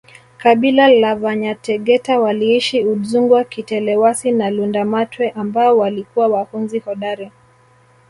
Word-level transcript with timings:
kabila 0.37 0.87
la 0.87 1.15
Vanyategeta 1.15 2.19
waliishi 2.19 2.83
udzungwa 2.85 3.43
kitelewasi 3.43 4.31
na 4.31 4.49
Lundamatwe 4.49 5.29
ambao 5.29 5.77
walikuwa 5.77 6.27
wahunzi 6.27 6.79
hodari 6.79 7.31